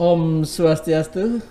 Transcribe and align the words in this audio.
Om 0.00 0.48
Swastiastu. 0.48 1.44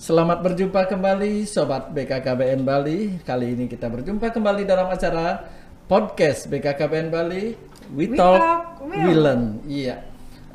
Selamat 0.00 0.40
berjumpa 0.40 0.88
kembali 0.88 1.44
Sobat 1.44 1.92
BKKBN 1.92 2.64
Bali. 2.64 3.20
Kali 3.20 3.52
ini 3.52 3.68
kita 3.68 3.92
berjumpa 3.92 4.32
kembali 4.32 4.64
dalam 4.64 4.88
acara 4.88 5.44
podcast 5.84 6.48
BKKBN 6.48 7.12
Bali. 7.12 7.52
We, 7.92 8.08
We 8.08 8.16
Talk, 8.16 8.40
Talk, 8.40 8.88
We 8.88 9.12
Learn. 9.12 9.60
Iya. 9.68 10.00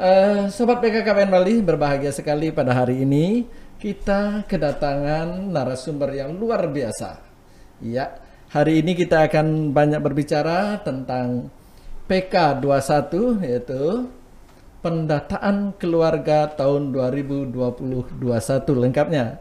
Eh, 0.01 0.49
Sobat 0.49 0.81
BKKBN 0.81 1.29
Bali 1.29 1.61
berbahagia 1.61 2.09
sekali 2.09 2.49
pada 2.49 2.73
hari 2.73 3.05
ini 3.05 3.45
kita 3.77 4.49
kedatangan 4.49 5.53
narasumber 5.53 6.09
yang 6.17 6.33
luar 6.33 6.65
biasa. 6.65 7.21
Iya. 7.85 8.25
Hari 8.49 8.81
ini 8.81 8.97
kita 8.97 9.29
akan 9.29 9.69
banyak 9.69 10.01
berbicara 10.01 10.81
tentang 10.81 11.53
PK21 12.09 13.13
yaitu 13.45 14.09
pendataan 14.79 15.75
keluarga 15.75 16.47
tahun 16.55 16.95
2020-21 16.95 18.15
lengkapnya. 18.79 19.39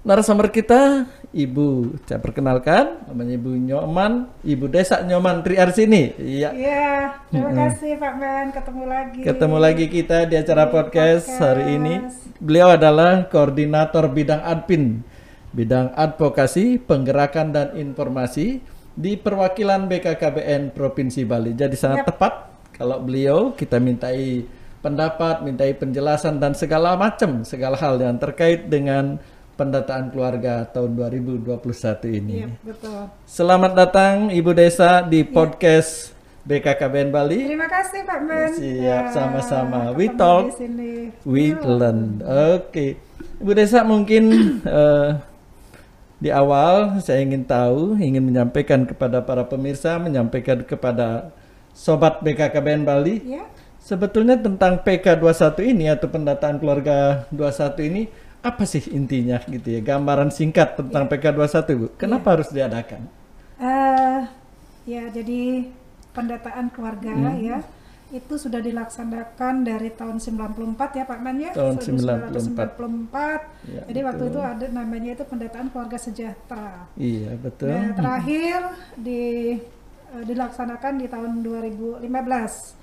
Narasumber 0.00 0.48
kita 0.48 1.04
Ibu, 1.28 2.00
saya 2.08 2.16
perkenalkan 2.16 3.04
namanya 3.04 3.36
Ibu 3.36 3.52
Nyoman, 3.68 4.32
Ibu 4.40 4.72
Desa 4.72 5.04
Nyoman 5.04 5.44
Triarsini. 5.44 6.16
Iya. 6.16 6.56
Iya, 6.56 7.20
terima 7.28 7.52
kasih 7.52 8.00
Pak 8.00 8.14
Ben, 8.16 8.46
ketemu 8.48 8.84
lagi. 8.88 9.20
Ketemu 9.20 9.56
lagi 9.60 9.86
kita 9.92 10.24
di 10.24 10.40
acara 10.40 10.64
Di 10.64 10.72
podcast, 10.72 11.28
podcast. 11.28 11.44
hari 11.44 11.64
ini. 11.76 11.94
Beliau 12.40 12.72
adalah 12.72 13.28
koordinator 13.28 14.08
bidang 14.08 14.40
admin, 14.40 15.04
bidang 15.52 15.92
advokasi, 15.92 16.80
penggerakan 16.80 17.52
dan 17.52 17.68
informasi 17.76 18.64
di 18.96 19.20
perwakilan 19.20 19.84
BKKBN 19.84 20.72
Provinsi 20.72 21.28
Bali. 21.28 21.52
Jadi 21.52 21.76
sangat 21.76 22.08
Yap. 22.08 22.16
tepat 22.16 22.32
kalau 22.72 23.04
beliau 23.04 23.52
kita 23.52 23.76
mintai 23.76 24.48
pendapat, 24.80 25.44
mintai 25.44 25.76
penjelasan 25.76 26.40
dan 26.40 26.56
segala 26.56 26.96
macam, 26.96 27.44
segala 27.44 27.76
hal 27.76 28.00
yang 28.00 28.16
terkait 28.16 28.68
dengan 28.72 29.20
pendataan 29.60 30.08
keluarga 30.08 30.64
tahun 30.72 30.96
2021 30.96 32.16
ini. 32.16 32.32
Iya, 32.44 32.48
betul. 32.64 33.00
Selamat 33.28 33.76
datang 33.76 34.32
Ibu 34.32 34.56
Desa 34.56 35.04
di 35.04 35.20
podcast 35.20 36.16
BKKBN 36.48 37.12
Bali. 37.12 37.44
Terima 37.44 37.68
kasih 37.68 38.08
Pak 38.08 38.20
Ben. 38.24 38.50
Siap, 38.56 38.80
Ya, 38.80 39.12
sama-sama. 39.12 39.92
We 39.92 40.08
ketemu 40.08 40.16
talk. 40.16 40.44
We 41.28 41.52
learn. 41.52 42.24
Oke, 42.56 42.96
Ibu 43.36 43.52
Desa 43.52 43.84
mungkin 43.84 44.32
eh, 44.64 45.10
di 46.24 46.32
awal 46.32 47.04
saya 47.04 47.20
ingin 47.20 47.44
tahu, 47.44 48.00
ingin 48.00 48.24
menyampaikan 48.24 48.88
kepada 48.88 49.20
para 49.20 49.44
pemirsa, 49.44 50.00
menyampaikan 50.00 50.64
kepada 50.64 51.36
sobat 51.76 52.24
BKKBN 52.24 52.88
Bali, 52.88 53.20
Ya, 53.28 53.44
sebetulnya 53.80 54.36
tentang 54.36 54.80
PK21 54.80 55.56
ini 55.66 55.88
atau 55.88 56.06
pendataan 56.06 56.60
keluarga 56.60 57.24
21 57.32 57.88
ini 57.88 58.02
apa 58.40 58.64
sih 58.64 58.80
intinya 58.90 59.36
gitu 59.44 59.68
ya? 59.68 59.80
Gambaran 59.80 60.30
singkat 60.30 60.76
tentang 60.78 61.08
PK21 61.08 61.56
Bu. 61.76 61.86
Kenapa 61.96 62.38
harus 62.38 62.48
diadakan? 62.48 63.04
eh, 63.60 64.20
ya 64.88 65.04
jadi 65.12 65.68
pendataan 66.10 66.72
keluarga 66.72 67.12
Hmm. 67.12 67.36
ya 67.38 67.58
itu 68.10 68.34
sudah 68.34 68.58
dilaksanakan 68.58 69.62
dari 69.62 69.94
tahun 69.94 70.18
94 70.18 70.98
ya 70.98 71.04
Pak 71.06 71.20
Man 71.22 71.36
ya. 71.38 71.54
Tahun 71.54 71.78
1994. 71.78 73.40
Ya, 73.70 73.86
Jadi 73.86 74.00
waktu 74.02 74.24
betul. 74.26 74.34
itu 74.34 74.40
ada 74.42 74.66
namanya 74.66 75.10
itu 75.14 75.22
pendataan 75.22 75.70
keluarga 75.70 75.94
sejahtera. 75.94 76.90
Iya, 76.98 77.38
betul. 77.38 77.70
Nah, 77.70 77.94
terakhir 77.94 78.58
di 78.98 79.22
eh, 80.14 80.24
dilaksanakan 80.26 80.92
di 80.98 81.06
tahun 81.06 81.42
2015. 81.42 82.02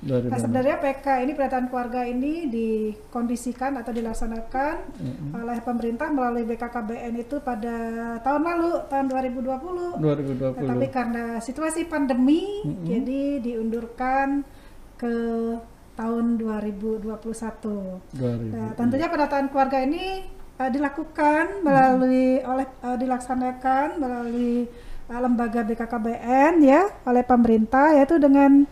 2015. 0.03 0.31
Nah, 0.31 0.39
sebenarnya 0.39 0.75
PK 0.79 1.05
ini 1.27 1.31
pendataan 1.35 1.67
keluarga 1.67 2.01
ini 2.07 2.47
dikondisikan 2.47 3.77
atau 3.79 3.91
dilaksanakan 3.91 4.75
oleh 5.35 5.59
pemerintah 5.63 6.07
melalui 6.11 6.43
BKKBN 6.47 7.13
itu 7.19 7.39
pada 7.43 7.75
tahun 8.23 8.41
lalu, 8.43 8.71
tahun 8.87 9.05
2020. 9.11 9.99
2020. 9.99 10.61
Tetapi 10.63 10.87
karena 10.91 11.25
situasi 11.43 11.85
pandemi, 11.85 12.63
jadi 12.83 13.43
diundurkan 13.43 14.43
ke 14.97 15.15
tahun 15.97 16.37
2021. 16.37 17.17
2000. 18.13 18.53
Nah, 18.53 18.69
tentunya 18.77 19.09
pendataan 19.09 19.49
keluarga 19.49 19.81
ini 19.81 20.21
eh, 20.61 20.69
dilakukan 20.69 21.65
melalui 21.65 22.37
oleh 22.45 22.67
eh, 22.69 22.97
dilaksanakan 23.01 23.97
melalui 23.97 24.69
lembaga 25.07 25.63
BKKBN 25.63 26.53
ya 26.67 26.83
oleh 27.07 27.23
pemerintah 27.23 27.95
yaitu 27.95 28.19
dengan 28.19 28.67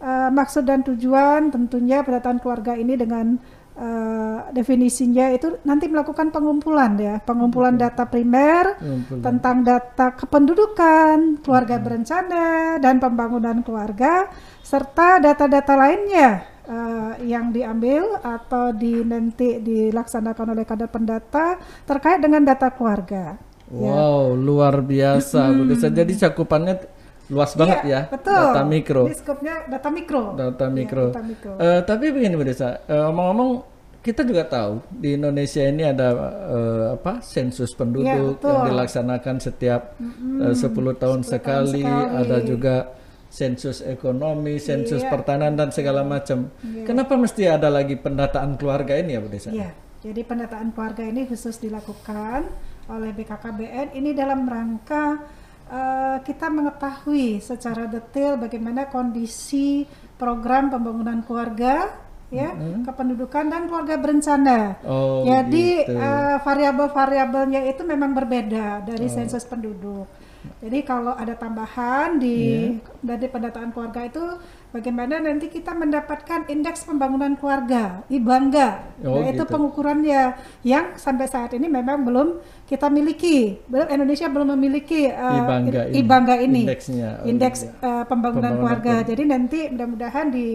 eh, 0.00 0.30
maksud 0.32 0.64
dan 0.64 0.80
tujuan 0.80 1.52
tentunya 1.52 2.00
pendataan 2.00 2.40
keluarga 2.40 2.72
ini 2.72 2.96
dengan 2.96 3.36
eh, 3.76 4.38
definisinya 4.56 5.28
itu 5.36 5.60
nanti 5.68 5.84
melakukan 5.92 6.32
pengumpulan 6.32 6.96
ya 6.96 7.20
pengumpulan 7.20 7.76
data 7.76 8.08
primer 8.08 8.80
Pengumpulan. 8.80 9.22
tentang 9.28 9.56
data 9.60 10.06
kependudukan 10.16 11.44
keluarga 11.44 11.76
berencana 11.76 12.80
dan 12.80 12.96
pembangunan 12.96 13.60
keluarga 13.60 14.32
serta 14.64 15.20
data-data 15.20 15.76
lainnya 15.76 16.30
eh, 16.64 17.12
yang 17.28 17.52
diambil 17.52 18.24
atau 18.24 18.72
di 18.72 19.04
nanti 19.04 19.60
dilaksanakan 19.60 20.56
oleh 20.56 20.64
kadar 20.64 20.88
pendata 20.88 21.60
terkait 21.84 22.24
dengan 22.24 22.40
data 22.40 22.72
keluarga. 22.72 23.36
Wow, 23.68 24.36
luar 24.36 24.80
biasa 24.80 25.48
Bu 25.50 25.64
Desa. 25.64 25.88
Jadi 25.88 26.12
cakupannya 26.14 26.74
luas 27.26 27.56
banget 27.56 27.80
Iya, 27.82 27.88
ya. 27.88 28.00
Betul. 28.12 28.36
Data 28.36 28.62
mikro. 28.62 29.02
Skopnya 29.10 29.54
data 29.64 29.88
mikro. 29.88 30.22
Data 30.36 30.66
Iya, 30.66 30.76
mikro. 30.76 31.04
data 31.10 31.22
mikro. 31.24 31.52
Eh, 31.56 31.80
tapi 31.82 32.04
begini 32.12 32.34
Bu 32.34 32.44
Desa, 32.44 32.84
eh, 32.84 33.08
omong-omong 33.08 33.50
kita 33.98 34.20
juga 34.20 34.44
tahu 34.44 34.84
di 34.92 35.16
Indonesia 35.16 35.64
ini 35.64 35.80
ada 35.82 36.08
eh, 36.44 36.86
apa 36.92 37.24
sensus 37.24 37.72
penduduk 37.72 38.04
Iya, 38.04 38.36
betul. 38.36 38.52
yang 38.52 38.64
dilaksanakan 38.68 39.36
setiap 39.40 39.82
eh, 40.44 40.52
10 40.52 40.52
tahun 40.52 40.52
10 40.52 41.00
tahun 41.00 41.20
sekali, 41.24 41.80
sekali. 41.80 42.20
ada 42.20 42.36
juga 42.44 42.76
sensus 43.32 43.80
ekonomi, 43.80 44.60
sensus 44.60 45.00
Iya. 45.00 45.08
pertanian 45.10 45.56
dan 45.56 45.72
segala 45.72 46.04
macam. 46.04 46.52
Kenapa 46.84 47.16
mesti 47.16 47.48
ada 47.48 47.66
lagi 47.66 47.96
pendataan 47.96 48.54
keluarga 48.54 48.94
ini 48.94 49.16
ya 49.16 49.20
Bu 49.24 49.32
Desa? 49.32 49.48
Iya, 49.48 49.72
jadi 50.04 50.20
pendataan 50.22 50.70
keluarga 50.70 51.02
ini 51.02 51.24
khusus 51.24 51.56
dilakukan 51.56 52.46
oleh 52.88 53.10
BKKBN 53.16 53.96
ini 53.96 54.10
dalam 54.12 54.44
rangka 54.44 55.20
eh, 55.68 56.16
kita 56.20 56.52
mengetahui 56.52 57.40
secara 57.40 57.88
detail 57.88 58.36
bagaimana 58.36 58.88
kondisi 58.88 59.88
program 60.14 60.70
pembangunan 60.72 61.24
keluarga 61.24 61.90
ya, 62.34 62.50
kependudukan 62.82 63.46
dan 63.46 63.62
keluarga 63.70 63.94
berencana. 64.00 64.58
Oh, 64.82 65.22
Jadi 65.22 65.86
gitu. 65.86 65.94
eh, 65.94 66.36
variabel-variabelnya 66.42 67.60
itu 67.70 67.82
memang 67.86 68.10
berbeda 68.10 68.82
dari 68.82 69.06
sensus 69.06 69.46
penduduk. 69.46 70.23
Jadi 70.64 70.78
kalau 70.84 71.12
ada 71.12 71.36
tambahan 71.36 72.16
di 72.16 72.72
dari 73.04 73.26
pendataan 73.28 73.72
keluarga 73.72 74.08
itu 74.08 74.24
bagaimana 74.72 75.20
nanti 75.20 75.52
kita 75.52 75.76
mendapatkan 75.76 76.48
indeks 76.48 76.88
pembangunan 76.88 77.36
keluarga 77.36 78.04
IBANGA. 78.08 78.68
Oh, 79.04 79.20
nah, 79.20 79.28
itu 79.28 79.44
gitu. 79.44 79.52
pengukurannya 79.52 80.22
yang 80.64 80.96
sampai 80.96 81.28
saat 81.28 81.52
ini 81.52 81.68
memang 81.68 82.04
belum 82.04 82.40
kita 82.64 82.88
miliki. 82.88 83.60
Belum 83.68 83.88
Indonesia 83.92 84.26
belum 84.28 84.56
memiliki 84.56 85.08
eh, 85.12 85.96
IBANGA 86.00 86.34
ini. 86.40 86.44
Ini. 86.48 86.62
Indeksnya. 86.64 87.10
Oh, 87.20 87.28
Indeks 87.28 87.60
iya. 87.64 87.70
eh, 87.70 88.04
pembangunan, 88.08 88.08
Pembangunan 88.08 88.52
keluarga. 88.56 88.92
keluarga. 89.04 89.08
Jadi 89.12 89.22
nanti 89.28 89.58
mudah-mudahan 89.68 90.26
di 90.32 90.46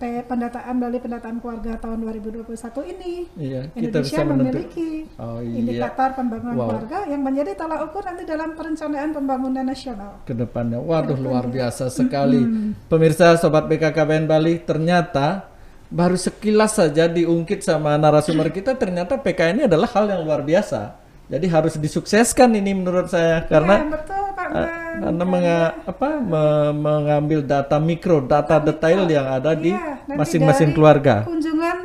pendataan 0.00 0.72
melalui 0.72 0.96
pendataan 0.98 1.36
keluarga 1.38 1.76
tahun 1.76 2.00
2021 2.02 2.48
ini 2.88 3.12
Iya, 3.36 3.60
kita 3.68 4.00
Indonesia 4.00 4.22
memiliki 4.24 4.88
Oh, 5.14 5.38
iya. 5.38 5.56
indikator 5.60 6.16
pembangunan 6.16 6.56
Wow. 6.56 6.66
keluarga 6.66 6.98
yang 7.04 7.20
menjadi 7.20 7.52
tolak 7.54 7.80
ukur 7.84 8.02
nanti 8.02 8.24
dalam 8.24 8.56
perencanaan 8.56 9.10
pembangunan 9.12 9.60
nasional. 9.62 10.24
ke 10.24 10.32
depannya. 10.32 10.80
Waduh 10.80 11.16
luar 11.16 11.44
biasa 11.46 11.88
sekali. 11.88 12.40
Pemirsa 12.88 13.36
sobat 13.36 13.68
BKKBN 13.68 14.24
Bali, 14.24 14.56
ternyata 14.58 15.44
baru 15.86 16.14
sekilas 16.14 16.74
saja 16.74 17.04
diungkit 17.04 17.60
sama 17.60 17.94
narasumber 17.94 18.48
kita 18.56 18.72
ternyata 18.74 19.18
PK 19.18 19.52
ini 19.52 19.60
adalah 19.66 19.90
hal 19.90 20.08
yang 20.08 20.24
luar 20.24 20.40
biasa. 20.40 20.96
Jadi 21.26 21.46
harus 21.46 21.74
disukseskan 21.76 22.50
ini 22.52 22.74
menurut 22.74 23.06
saya 23.06 23.46
karena 23.46 23.74
ya, 23.76 23.90
betul 23.92 24.19
Pak 24.42 24.48
eh, 24.50 24.68
karena 25.00 25.24
menga- 25.24 25.74
apa 25.84 26.08
me- 26.16 26.74
mengambil 26.74 27.40
data 27.40 27.76
mikro, 27.76 28.20
data 28.22 28.56
detail 28.58 29.04
yang 29.04 29.26
ada 29.28 29.52
di 29.52 29.70
Iya, 29.70 30.00
nanti 30.04 30.16
masing-masing 30.16 30.70
keluarga. 30.70 31.22
Kunjungan 31.22 31.76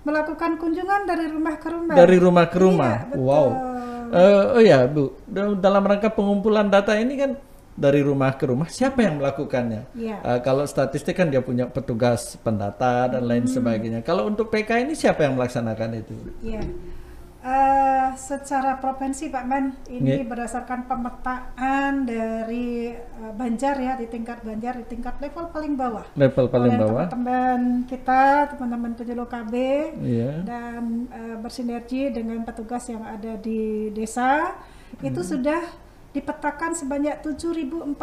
melakukan 0.00 0.56
kunjungan 0.56 1.00
dari 1.04 1.26
rumah 1.26 1.56
ke 1.56 1.68
rumah. 1.68 1.94
Dari 1.94 2.16
rumah 2.16 2.46
ke 2.46 2.58
rumah. 2.58 2.94
Iya, 2.96 3.08
betul. 3.10 3.22
wow. 3.22 3.48
Eh, 4.10 4.44
oh 4.50 4.62
ya, 4.62 4.78
Bu. 4.84 5.04
Dal- 5.22 5.54
Dalam 5.56 5.82
rangka 5.82 6.08
pengumpulan 6.08 6.66
data 6.66 6.94
ini 6.94 7.14
kan 7.14 7.30
dari 7.72 8.00
rumah 8.00 8.34
ke 8.34 8.44
rumah, 8.44 8.66
siapa 8.66 9.00
yang 9.00 9.16
melakukannya? 9.16 9.86
Iya. 9.94 10.16
Eh, 10.20 10.38
kalau 10.40 10.64
statistik 10.64 11.14
kan 11.14 11.28
dia 11.28 11.40
punya 11.40 11.64
petugas 11.64 12.34
pendata 12.36 13.06
dan 13.08 13.22
lain 13.22 13.46
Hmm. 13.46 13.54
sebagainya. 13.54 14.00
Kalau 14.00 14.26
untuk 14.26 14.48
PK 14.48 14.82
ini 14.82 14.92
siapa 14.92 15.22
yang 15.22 15.34
melaksanakan 15.34 15.90
itu? 15.96 16.14
Iya. 16.42 16.60
Eh, 17.40 18.08
secara 18.20 18.76
provinsi 18.76 19.32
Pak 19.32 19.44
Man, 19.48 19.72
ini 19.88 20.20
Nggih. 20.20 20.28
berdasarkan 20.28 20.84
pemetaan 20.84 22.04
dari 22.04 22.92
eh, 22.92 23.32
Banjar 23.32 23.80
ya 23.80 23.96
di 23.96 24.12
tingkat 24.12 24.44
Banjar 24.44 24.76
di 24.76 24.84
tingkat 24.84 25.16
level 25.24 25.48
paling 25.48 25.72
bawah. 25.72 26.04
Level 26.20 26.52
paling 26.52 26.76
Oleh 26.76 26.80
bawah. 26.84 27.08
Teman-teman 27.08 27.88
kita, 27.88 28.44
teman-teman 28.52 28.92
penyuluh 28.92 29.24
KB 29.24 29.54
Iya. 30.04 30.44
dan 30.44 31.08
eh, 31.08 31.36
bersinergi 31.40 32.12
dengan 32.12 32.44
petugas 32.44 32.84
yang 32.92 33.08
ada 33.08 33.40
di 33.40 33.88
desa 33.88 34.52
itu 35.00 35.24
sudah 35.24 35.64
dipetakan 36.10 36.74
sebanyak 36.74 37.22
7.446 37.22 37.94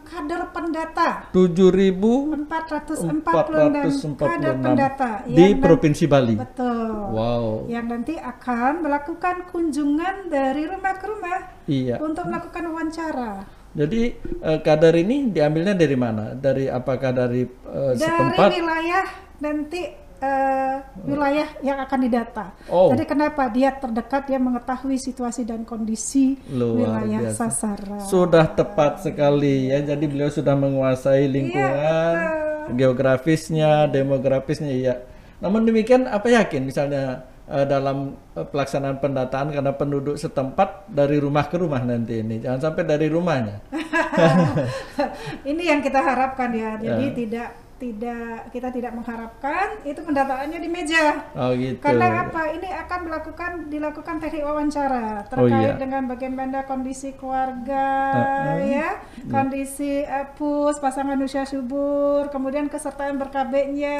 kader 0.00 0.42
pendata. 0.48 1.28
7.446 1.30 3.20
446 3.22 4.16
kader 4.16 4.54
pendata 4.56 5.10
di 5.24 5.36
yang 5.36 5.52
nan- 5.52 5.60
Provinsi 5.60 6.04
Bali. 6.06 6.36
Betul. 6.36 6.90
Wow. 7.10 7.44
Yang 7.66 7.86
nanti 7.86 8.14
akan 8.16 8.72
melakukan 8.80 9.36
kunjungan 9.48 10.26
dari 10.26 10.64
rumah 10.64 10.94
ke 10.94 11.06
rumah 11.06 11.38
Iya. 11.66 11.96
untuk 11.98 12.24
melakukan 12.24 12.64
wawancara. 12.66 13.32
Jadi 13.70 14.00
eh, 14.40 14.58
kader 14.58 14.94
ini 14.98 15.30
diambilnya 15.30 15.74
dari 15.74 15.94
mana? 15.94 16.32
Dari 16.32 16.66
apakah 16.66 17.12
dari 17.12 17.44
eh, 17.44 17.92
Dari 17.92 18.00
setempat? 18.00 18.50
wilayah 18.50 19.06
nanti 19.38 19.82
eh, 20.20 20.76
wilayah 21.02 21.48
yang 21.60 21.80
akan 21.80 21.98
didata. 22.00 22.46
Oh. 22.68 22.92
Jadi 22.92 23.04
kenapa 23.04 23.48
dia 23.48 23.72
terdekat 23.72 24.28
dia 24.28 24.36
mengetahui 24.36 24.96
situasi 24.96 25.42
dan 25.42 25.64
kondisi 25.64 26.36
Luar 26.48 27.00
wilayah 27.02 27.32
biasa. 27.32 27.48
sasaran. 27.48 28.00
Sudah 28.04 28.44
tepat 28.46 29.00
sekali 29.00 29.68
ya. 29.68 29.80
Jadi 29.82 30.04
beliau 30.04 30.28
sudah 30.28 30.52
menguasai 30.54 31.24
lingkungan, 31.24 32.14
geografisnya, 32.74 33.88
demografisnya 33.88 34.72
ya. 34.72 34.94
Namun 35.40 35.64
demikian 35.64 36.04
apa 36.04 36.28
yakin 36.28 36.68
misalnya 36.68 37.24
eh, 37.48 37.64
dalam 37.64 38.12
eh, 38.36 38.44
pelaksanaan 38.44 39.00
pendataan 39.00 39.50
karena 39.50 39.72
penduduk 39.72 40.14
setempat 40.14 40.84
dari 40.86 41.16
rumah 41.16 41.48
ke 41.48 41.56
rumah 41.56 41.80
nanti 41.80 42.20
ini. 42.20 42.38
Jangan 42.38 42.60
sampai 42.60 42.84
dari 42.84 43.08
rumahnya. 43.08 43.56
Ini 45.50 45.62
yang 45.64 45.80
kita 45.80 46.00
harapkan 46.00 46.50
ya. 46.52 46.76
Jadi 46.76 47.04
Ya. 47.06 47.14
tidak 47.14 47.48
tidak 47.80 48.52
kita 48.52 48.68
tidak 48.68 48.92
mengharapkan 48.92 49.80
itu 49.82 49.96
pendataannya 49.98 50.60
di 50.60 50.68
meja. 50.68 51.24
Oh 51.32 51.56
gitu. 51.56 51.80
Karena 51.80 52.28
apa? 52.28 52.52
Ini 52.52 52.68
akan 52.84 53.00
melakukan 53.08 53.50
dilakukan 53.66 54.20
teknik 54.20 54.44
wawancara 54.44 55.24
Oh, 55.24 55.28
terkait 55.32 55.74
iya. 55.74 55.80
dengan 55.80 56.04
bagaimana 56.04 56.68
kondisi 56.68 57.16
keluarga 57.16 57.88
Uh-uh. 58.12 58.60
ya, 58.60 58.88
kondisi 59.26 60.04
eh, 60.04 60.26
pus 60.36 60.76
pasangan 60.76 61.16
usia 61.18 61.42
subur, 61.42 62.28
kemudian 62.28 62.68
kesertaan 62.68 63.16
berkabeknya. 63.16 63.98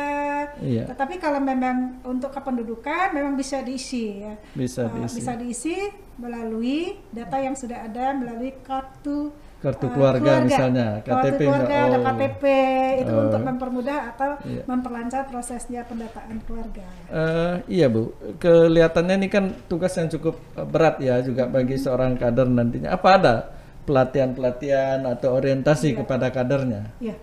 Iya. 0.60 0.84
Tetapi 0.86 1.16
kalau 1.16 1.40
memang 1.40 2.04
untuk 2.04 2.28
kependudukan 2.30 3.10
memang 3.10 3.32
bisa 3.34 3.64
diisi 3.64 4.20
ya. 4.20 4.36
Bisa 4.52 4.84
Eh, 4.84 4.92
diisi. 5.00 5.16
bisa 5.16 5.32
diisi 5.34 5.76
melalui 6.14 7.00
data 7.08 7.40
yang 7.40 7.56
sudah 7.56 7.88
ada 7.88 8.12
melalui 8.12 8.52
kartu 8.60 9.32
Kartu 9.60 9.86
eh, 9.86 9.90
keluarga 9.92 10.32
misalnya, 10.40 11.04
kartu 11.04 11.36
KTP 11.36 11.40
keluarga 11.44 11.68
enggak? 11.68 11.84
ada 11.84 11.96
Oh. 11.96 12.04
KTP 12.08 12.44
itu 12.96 13.12
Oh. 13.12 13.22
untuk 13.28 13.42
mempermudah 13.44 13.98
atau 14.08 14.30
Iya. 14.40 14.62
memperlancar 14.64 15.22
prosesnya 15.28 15.80
pendataan 15.84 16.40
keluarga. 16.48 16.86
Eh, 17.12 17.54
iya 17.68 17.86
Bu, 17.86 18.08
kelihatannya 18.36 19.20
ini 19.20 19.28
kan 19.28 19.52
tugas 19.68 19.92
yang 19.94 20.08
cukup 20.08 20.40
berat 20.66 20.96
ya 20.98 21.20
juga 21.20 21.44
bagi 21.44 21.76
seorang 21.76 22.16
kader 22.16 22.48
nantinya. 22.48 22.88
Apa 22.90 23.08
ada 23.14 23.34
pelatihan-pelatihan 23.84 25.04
atau 25.04 25.36
orientasi 25.36 25.92
kepada 25.94 26.28
kadernya? 26.28 26.96
Ya, 26.96 27.14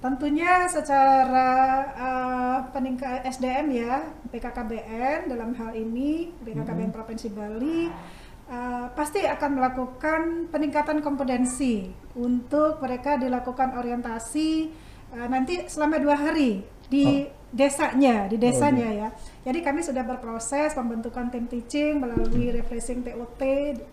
tentunya 0.00 0.64
secara 0.64 1.50
uh, 1.92 2.58
peningkat 2.70 3.24
SDM 3.24 3.66
ya, 3.70 3.94
BKKBN 4.28 5.28
dalam 5.28 5.52
hal 5.52 5.72
ini 5.72 6.32
BKKBN 6.40 6.90
Provinsi 6.90 7.28
Bali 7.28 7.88
uh, 8.50 8.86
pasti 8.92 9.24
akan 9.24 9.50
melakukan 9.60 10.20
peningkatan 10.52 11.00
kompetensi 11.00 11.88
untuk 12.16 12.80
mereka 12.80 13.16
dilakukan 13.16 13.76
orientasi 13.78 14.70
uh, 15.16 15.26
nanti 15.28 15.64
selama 15.66 16.00
dua 16.00 16.16
hari 16.16 16.64
di 16.88 17.24
desanya, 17.54 18.26
di 18.26 18.36
desanya 18.36 18.88
ya. 18.90 19.08
Jadi 19.46 19.62
kami 19.62 19.80
sudah 19.80 20.02
berproses 20.02 20.74
pembentukan 20.74 21.30
tim 21.30 21.46
teaching 21.46 22.02
melalui 22.02 22.50
refreshing 22.50 23.06
TOT 23.06 23.40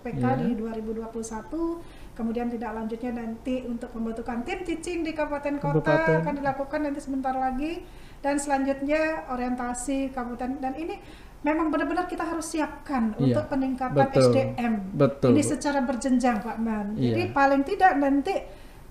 PK 0.01 0.17
Iya. 0.17 0.41
di 0.41 0.49
2021 0.57 2.11
kemudian 2.11 2.51
tidak 2.51 2.71
lanjutnya 2.75 3.11
nanti 3.23 3.63
untuk 3.63 3.89
pembentukan 3.95 4.43
tim 4.43 4.61
teaching 4.67 5.01
di 5.01 5.15
kabupaten 5.15 5.57
kota 5.57 5.79
Kabupaten. 5.81 6.21
akan 6.21 6.33
dilakukan 6.43 6.79
nanti 6.83 6.99
sebentar 6.99 7.33
lagi 7.33 7.81
dan 8.21 8.37
selanjutnya 8.37 9.25
orientasi 9.31 10.13
kabupaten 10.13 10.61
dan 10.61 10.73
ini 10.77 10.99
memang 11.41 11.73
benar-benar 11.73 12.05
kita 12.05 12.21
harus 12.21 12.45
siapkan 12.47 13.17
Iya, 13.17 13.33
untuk 13.33 13.45
peningkatan 13.49 13.97
betul, 13.97 14.29
SDM 14.29 14.73
betul, 14.93 15.29
ini 15.33 15.41
secara 15.41 15.81
berjenjang 15.81 16.37
Pak 16.39 16.57
Man 16.57 16.93
jadi 16.93 17.23
Iya. 17.27 17.33
paling 17.33 17.61
tidak 17.65 17.91
nanti 17.97 18.35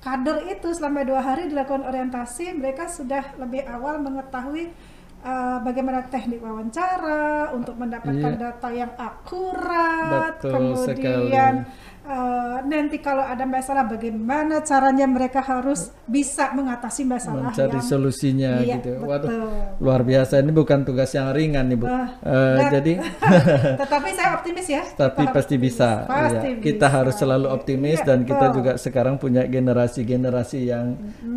kader 0.01 0.49
itu 0.49 0.69
selama 0.73 1.05
dua 1.05 1.21
hari 1.21 1.47
dilakukan 1.47 1.85
orientasi 1.85 2.57
mereka 2.57 2.89
sudah 2.89 3.37
lebih 3.37 3.63
awal 3.69 4.01
mengetahui 4.01 4.73
uh, 5.21 5.61
bagaimana 5.61 6.09
teknik 6.09 6.41
wawancara 6.41 7.53
untuk 7.53 7.77
mendapatkan 7.77 8.33
Iya. 8.35 8.41
data 8.41 8.69
yang 8.73 8.93
akurat 8.97 10.41
Betul 10.41 10.53
kemudian 10.75 11.55
sekali. 11.63 11.90
Uh, 12.03 12.59
nanti 12.63 12.99
kalau 12.99 13.23
ada 13.23 13.43
masalah 13.43 13.85
bagaimana 13.85 14.61
caranya 14.61 15.05
mereka 15.05 15.41
harus 15.41 15.93
bisa 16.05 16.51
mengatasi 16.51 17.03
masalah 17.03 17.51
Mencari 17.51 17.77
yang 17.77 17.85
solusinya 17.85 18.51
Iya, 18.61 18.77
gitu. 18.79 18.99
betul. 18.99 19.09
Waduh, 19.09 19.79
luar 19.79 20.03
biasa. 20.03 20.39
Ini 20.39 20.51
bukan 20.51 20.83
tugas 20.83 21.11
yang 21.11 21.31
ringan 21.31 21.67
nih 21.67 21.77
Bu. 21.77 21.87
Eh, 21.87 21.99
dan- 22.23 22.73
jadi 22.73 22.93
tetapi 23.83 24.09
saya 24.13 24.31
optimis 24.37 24.67
ya 24.67 24.83
tapi 24.91 25.23
Kita 25.23 25.33
pasti 25.33 25.55
optimis. 25.55 25.73
bisa. 25.73 25.91
Pasti 26.05 26.49
Iya. 26.51 26.61
Kita 26.61 26.87
bisa. 26.87 26.97
harus 26.97 27.15
selalu 27.17 27.47
optimis 27.49 27.99
Iya, 27.99 28.07
dan 28.07 28.19
kita 28.23 28.47
betul. 28.47 28.57
juga 28.57 28.73
sekarang 28.77 29.15
punya 29.17 29.43
generasi-generasi 29.45 30.59
yang 30.63 30.87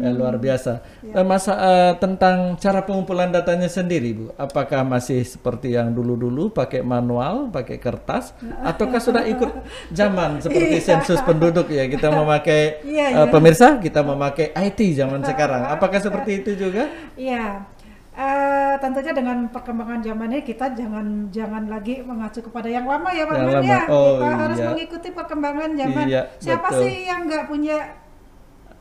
eh, 0.01 0.11
luar 0.11 0.37
biasa. 0.37 0.73
Eh, 1.05 1.23
masa 1.23 1.53
eh, 1.55 1.93
tentang 1.97 2.57
cara 2.57 2.81
pengumpulan 2.81 3.29
datanya 3.29 3.67
sendiri, 3.67 4.09
Bu. 4.13 4.25
Apakah 4.35 4.83
masih 4.83 5.23
seperti 5.23 5.73
yang 5.73 5.91
dulu-dulu 5.91 6.49
pakai 6.49 6.81
manual, 6.81 7.47
pakai 7.49 7.77
kertas 7.77 8.33
ataukah 8.61 8.99
sudah 8.99 9.23
ikut 9.25 9.49
zaman 9.89 10.37
seperti 10.43 10.52
sensus 10.79 11.19
penduduk 11.23 11.67
ya? 11.69 11.85
Kita 11.89 12.07
memakai 12.13 12.83
Iya, 12.85 13.05
eh, 13.09 13.23
iya. 13.23 13.31
pemirsa, 13.31 13.77
kita 13.81 14.01
memakai 14.01 14.53
IT 14.53 14.79
zaman 14.97 15.21
sekarang. 15.23 15.67
Apakah 15.67 15.99
seperti 15.99 16.41
itu 16.45 16.51
juga? 16.57 16.89
Iya, 17.17 17.65
Eh, 18.13 18.73
tentunya 18.77 19.09
dengan 19.09 19.49
perkembangan 19.49 19.97
zaman 20.05 20.29
ini 20.29 20.45
kita 20.45 20.77
jangan 20.77 21.33
jangan 21.33 21.65
lagi 21.65 22.05
mengacu 22.05 22.45
kepada 22.45 22.69
yang 22.69 22.85
lama 22.85 23.09
ya 23.09 23.25
Pak 23.25 23.37
Man 23.41 23.65
ya. 23.65 23.89
Oh, 23.89 24.21
kita 24.21 24.37
harus 24.37 24.57
iya. 24.61 24.69
mengikuti 24.69 25.09
perkembangan 25.09 25.69
zaman. 25.73 26.05
Iya, 26.05 26.21
Siapa 26.37 26.69
betul. 26.69 26.81
sih 26.85 26.93
yang 27.09 27.25
nggak 27.25 27.45
punya 27.49 27.77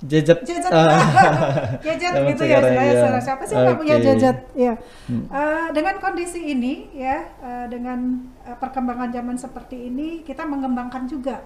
Gadget. 0.03 0.45
gadget? 0.45 0.73
Ah. 0.75 1.01
gitu 2.29 2.43
ya 2.45 2.59
istilahnya. 2.61 2.85
iya. 2.93 3.21
Siapa 3.25 3.43
sih 3.49 3.55
yang 3.57 3.65
nggak 3.73 3.79
punya 3.81 3.97
gadget? 4.05 4.37
Ya. 4.53 4.75
Hmm. 5.09 5.25
Eh, 5.33 5.67
dengan 5.73 5.95
kondisi 5.97 6.41
ini 6.53 6.93
ya, 6.93 7.25
eh, 7.41 7.67
dengan 7.73 8.29
perkembangan 8.61 9.09
zaman 9.17 9.41
seperti 9.41 9.89
ini 9.89 10.21
kita 10.29 10.45
mengembangkan 10.45 11.09
juga 11.09 11.41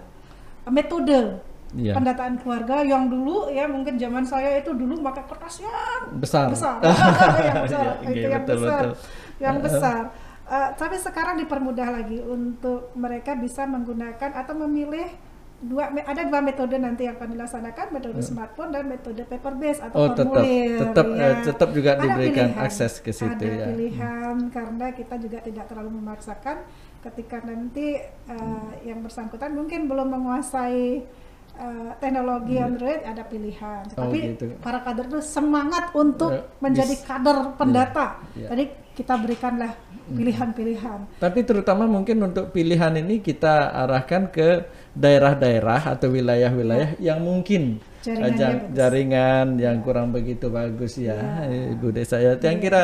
metode 0.68 1.40
Iya. 1.76 1.98
pendataan 1.98 2.38
keluarga 2.38 2.80
yang 2.80 3.10
dulu 3.10 3.50
ya 3.50 3.66
mungkin 3.66 3.98
zaman 3.98 4.22
saya 4.22 4.62
itu 4.62 4.70
dulu 4.70 5.02
pakai 5.02 5.26
kertas 5.26 5.60
yang 5.60 6.02
Besar. 6.22 6.46
besar 6.48 6.78
yang 7.50 7.62
besar 7.66 7.84
Iya, 8.00 8.06
itu 8.06 8.16
iya, 8.16 8.28
yang 8.30 8.44
betul, 8.46 8.56
besar 8.62 8.80
betul. 8.86 8.94
yang 9.42 9.56
besar 9.60 10.02
Eh, 10.46 10.68
tapi 10.78 10.94
sekarang 10.94 11.42
dipermudah 11.42 11.90
lagi 11.90 12.22
untuk 12.22 12.94
mereka 12.94 13.34
bisa 13.34 13.66
menggunakan 13.66 14.30
atau 14.30 14.54
memilih 14.54 15.10
dua 15.58 15.88
ada 15.88 16.20
dua 16.22 16.40
metode 16.40 16.76
nanti 16.76 17.04
yang 17.04 17.16
akan 17.16 17.32
dilaksanakan 17.32 17.86
metode 17.90 18.20
smartphone 18.20 18.70
dan 18.70 18.84
metode 18.84 19.24
paper 19.24 19.54
based 19.54 19.80
atau 19.80 19.96
Oh, 19.98 20.08
formulir 20.12 20.76
tetap 20.78 21.06
ya. 21.08 21.22
eh, 21.22 21.34
tetap 21.42 21.68
juga 21.70 21.90
Ada 21.92 22.02
diberikan 22.02 22.48
pilihan. 22.50 22.60
akses 22.62 22.92
ke 22.98 23.10
situ 23.10 23.32
ada 23.40 23.56
ya. 23.56 23.66
pilihan 23.66 24.36
karena 24.50 24.86
kita 24.90 25.14
juga 25.16 25.38
tidak 25.40 25.64
terlalu 25.66 25.90
memaksakan 25.94 26.56
ketika 27.00 27.40
nanti 27.40 27.96
eh, 28.04 28.70
yang 28.84 29.00
bersangkutan 29.00 29.50
mungkin 29.50 29.86
belum 29.86 30.12
menguasai 30.12 31.08
eh, 31.56 31.90
teknologi 31.96 32.56
Android 32.58 33.00
ada 33.00 33.24
pilihan. 33.24 33.82
Hmm. 33.86 33.96
Oh, 33.96 34.00
Tapi 34.04 34.18
gitu. 34.30 34.46
para 34.60 34.84
kader 34.84 35.08
itu 35.08 35.20
semangat 35.20 35.88
untuk 35.94 36.30
Eh, 36.30 36.44
menjadi 36.60 36.92
bis- 36.92 37.00
kader 37.02 37.56
pendata. 37.56 38.20
Iya. 38.36 38.52
Jadi 38.52 38.64
kita 38.92 39.14
berikanlah 39.16 39.72
pilihan-pilihan. 40.06 41.00
Tapi 41.16 41.40
terutama 41.42 41.84
mungkin 41.86 42.22
untuk 42.22 42.50
pilihan 42.50 42.94
ini 42.94 43.18
kita 43.18 43.54
arahkan 43.74 44.28
ke 44.28 44.48
daerah-daerah 44.96 45.92
atau 45.92 46.08
wilayah-wilayah 46.08 46.96
yang 46.98 47.20
mungkin 47.20 47.76
eh, 48.08 48.16
bagus. 48.16 48.72
jaringan 48.72 49.60
yang 49.60 49.84
kurang 49.84 50.08
begitu 50.08 50.48
bagus 50.48 50.96
ya, 50.96 51.44
Ibu 51.46 51.92
Desa 51.92 52.16
ya. 52.16 52.40
Yang 52.40 52.58
kira 52.64 52.82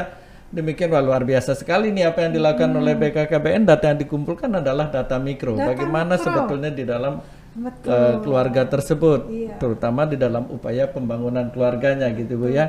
demikian 0.53 0.93
wah, 0.93 1.01
luar 1.01 1.25
biasa 1.25 1.57
sekali 1.57 1.89
nih 1.89 2.13
apa 2.13 2.29
yang 2.29 2.37
dilakukan 2.37 2.69
oleh 2.77 2.93
BKKBN. 2.93 3.65
Data 3.65 3.89
yang 3.89 3.99
dikumpulkan 3.99 4.53
adalah 4.53 4.93
data 4.93 5.17
mikro. 5.17 5.57
Data 5.57 5.73
Bagaimana 5.73 6.21
mikro. 6.21 6.25
sebetulnya 6.29 6.71
di 6.71 6.85
dalam 6.85 7.25
Betul. 7.53 7.89
eh, 7.89 8.15
keluarga 8.21 8.63
tersebut, 8.69 9.21
Iya. 9.29 9.57
terutama 9.57 10.05
di 10.05 10.17
dalam 10.21 10.45
upaya 10.53 10.85
pembangunan 10.89 11.49
keluarganya 11.49 12.13
gitu 12.13 12.37
Bu 12.37 12.53
ya. 12.53 12.69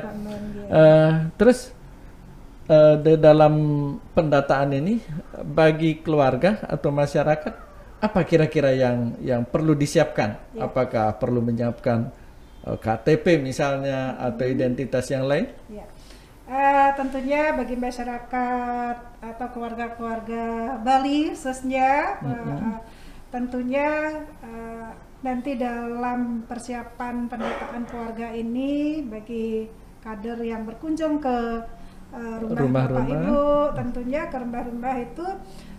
Eh, 0.68 1.12
terus 1.36 1.72
eh, 2.68 2.96
di 2.96 3.20
dalam 3.20 3.52
pendataan 4.12 4.72
ini 4.72 5.00
bagi 5.44 6.00
keluarga 6.00 6.64
atau 6.64 6.88
masyarakat 6.88 7.63
apa 8.04 8.20
kira-kira 8.28 8.76
yang 8.76 9.16
yang 9.24 9.42
perlu 9.48 9.72
disiapkan? 9.72 10.36
Apakah 10.60 11.16
perlu 11.16 11.40
menyiapkan 11.40 12.12
eh, 12.68 12.76
KTP 12.76 13.40
misalnya 13.40 14.20
atau 14.20 14.44
identitas 14.44 15.08
yang 15.08 15.24
lain? 15.24 15.48
Ya. 15.72 15.88
Eh, 16.44 16.90
tentunya 17.00 17.56
bagi 17.56 17.72
masyarakat 17.72 18.96
atau 19.24 19.46
keluarga-keluarga 19.56 20.76
Bali 20.84 21.32
khususnya 21.32 22.20
eh, 22.20 22.76
tentunya 23.32 24.20
eh, 24.44 24.90
nanti 25.24 25.56
dalam 25.56 26.44
persiapan 26.44 27.32
pendataan 27.32 27.88
keluarga 27.88 28.28
ini 28.36 29.00
bagi 29.00 29.64
kader 30.04 30.44
yang 30.44 30.68
berkunjung 30.68 31.16
ke 31.24 31.64
eh, 32.14 32.36
rumah 32.40 32.54
Bapak 32.54 32.62
Rumah-rumah. 32.62 33.10
Ibu 33.10 33.42
tentunya 33.74 34.22
ke 34.30 34.36
rumah-rumah 34.38 34.94
itu 35.02 35.26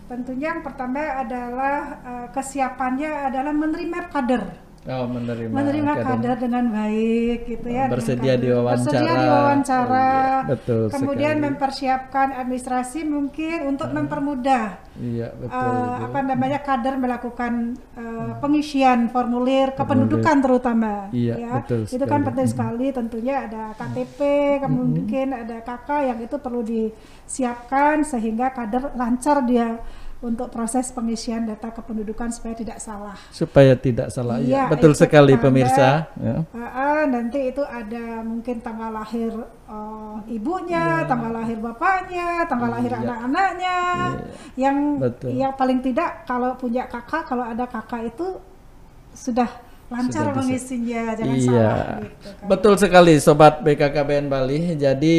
tentunya 0.06 0.46
yang 0.54 0.62
pertama 0.62 1.02
adalah 1.24 1.76
eh, 2.04 2.26
kesiapannya 2.30 3.10
adalah 3.32 3.52
menerima 3.56 4.00
kader 4.12 4.65
Oh, 4.88 5.04
menerima, 5.04 5.50
menerima 5.50 5.92
kader. 5.98 6.36
dengan 6.38 6.64
baik 6.68 7.38
gitu 7.44 7.66
ya 7.66 7.84
Bersedia 7.86 8.34
diwawancara. 8.34 8.70
bersedia 8.72 9.12
diwawancara 9.12 9.90
Oh, 9.90 10.06
iya, 10.06 10.46
betul 10.46 10.82
kemudian 10.88 11.34
sekali. 11.34 11.44
mempersiapkan 11.44 12.28
administrasi 12.32 13.00
mungkin 13.02 13.58
untuk 13.66 13.90
mempermudah 13.90 14.78
Iya, 14.96 15.28
betul. 15.34 15.50
eh, 15.66 15.90
Bu. 15.92 16.06
apa 16.06 16.18
namanya 16.24 16.58
kader 16.60 16.94
melakukan 16.96 17.52
eh, 17.92 18.32
pengisian 18.38 19.08
formulir 19.08 19.74
kependudukan 19.74 20.36
terutama 20.38 21.10
Iya, 21.10 21.34
ya 21.36 21.50
betul 21.58 21.82
itu 21.82 21.96
kan 21.98 22.06
sekali. 22.06 22.14
Hmm. 22.16 22.26
penting 22.28 22.48
sekali 22.48 22.86
tentunya 22.90 23.34
ada 23.42 23.62
KTP 23.72 24.18
mungkin 24.66 25.26
ada 25.32 25.56
KK 25.60 25.88
yang 26.04 26.18
itu 26.20 26.36
perlu 26.36 26.62
disiapkan 26.62 28.02
sehingga 28.02 28.50
kader 28.50 28.94
lancar 28.94 29.42
dia 29.42 29.82
untuk 30.18 30.48
proses 30.48 30.88
pengisian 30.88 31.44
data 31.44 31.68
kependudukan 31.68 32.32
supaya 32.32 32.56
tidak 32.56 32.78
salah 32.78 33.12
Supaya 33.28 33.76
tidak 33.76 34.08
salah. 34.08 34.40
Iya, 34.40 34.64
Iya, 34.64 34.64
betul 34.66 34.92
sekali 34.92 35.36
tanda- 35.36 35.44
pemirsa. 35.44 35.88
Ya. 36.16 36.36
Ah, 36.54 37.04
nanti 37.04 37.52
itu 37.52 37.60
ada 37.60 38.20
mungkin 38.22 38.58
tanggal 38.58 38.90
lahir 38.90 39.28
eh, 39.66 40.16
ibunya, 40.30 41.04
tanggal 41.04 41.34
lahir 41.34 41.58
bapaknya, 41.58 42.42
tanggal 42.44 42.70
lahir 42.70 42.90
Iya. 42.90 43.00
anak-anaknya. 43.02 43.78
Yang 44.54 44.76
Betul. 44.98 45.30
yang 45.34 45.52
paling 45.52 45.78
tidak 45.80 46.24
kalau 46.24 46.54
punya 46.54 46.86
kakak, 46.86 47.22
kalau 47.22 47.44
ada 47.44 47.66
kakak 47.66 48.08
itu 48.08 48.40
sudah 49.12 49.48
lancar 49.86 50.32
mengisinya, 50.32 51.14
jangan 51.14 51.36
Iya, 51.36 51.44
salah 51.44 51.76
gitu 52.00 52.28
kan. 52.32 52.46
betul 52.48 52.74
sekali 52.74 53.12
Sobat 53.18 53.60
BKKBN 53.60 54.26
Bali. 54.26 54.74
Jadi 54.74 55.14